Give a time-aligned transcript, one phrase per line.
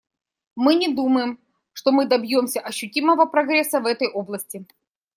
[0.55, 1.39] Мы не думаем,
[1.73, 4.65] что мы добьемся ощутимого прогресса в этой области.